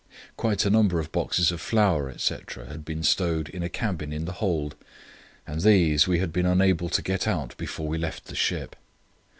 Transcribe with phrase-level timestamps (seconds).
[0.35, 4.25] Quite a number of boxes of flour, etc., had been stowed in a cabin in
[4.25, 4.73] the hold,
[5.45, 8.75] and these we had been unable to get out before we left the ship.